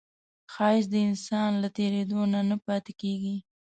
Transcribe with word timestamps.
ښایست 0.53 0.89
د 0.91 0.95
انسان 1.09 1.51
له 1.61 1.67
تېرېدو 1.77 2.19
نه 2.33 2.41
نه 2.49 2.57
پاتې 2.65 2.93
کېږي 3.01 3.35